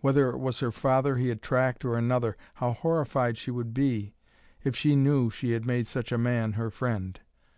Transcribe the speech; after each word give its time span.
Whether 0.00 0.30
it 0.30 0.38
was 0.38 0.60
her 0.60 0.72
father 0.72 1.16
he 1.18 1.28
had 1.28 1.42
tracked 1.42 1.84
or 1.84 1.98
another, 1.98 2.38
how 2.54 2.72
horrified 2.72 3.36
she 3.36 3.50
would 3.50 3.74
be 3.74 4.14
if 4.64 4.74
she 4.74 4.96
knew 4.96 5.28
she 5.28 5.50
had 5.52 5.66
made 5.66 5.86
such 5.86 6.10
a 6.12 6.16
man 6.16 6.54
her 6.54 6.70
friend! 6.70 7.20